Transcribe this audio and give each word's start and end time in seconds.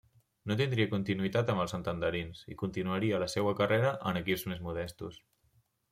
No 0.51 0.55
tindria 0.61 0.87
continuïtat 0.93 1.51
amb 1.53 1.63
els 1.65 1.75
santanderins, 1.75 2.41
i 2.53 2.57
continuaria 2.63 3.23
la 3.25 3.31
seua 3.35 3.53
carrera 3.61 3.95
en 4.13 4.21
equips 4.23 4.47
més 4.53 4.65
modestos. 4.71 5.21